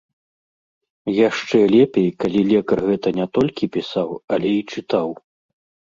[1.17, 5.09] Яшчэ лепей, калі лекар гэта не толькі пісаў, але і чытаў.